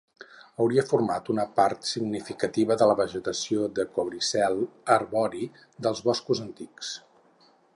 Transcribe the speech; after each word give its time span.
Hauria 0.63 0.83
format 0.91 1.27
una 1.33 1.43
part 1.59 1.89
significativa 1.89 2.77
de 2.81 2.87
la 2.91 2.95
vegetació 3.01 3.67
de 3.81 3.85
cobricel 3.99 4.57
arbori 4.97 5.47
dels 5.89 6.03
boscos 6.09 6.43
antics. 6.49 6.95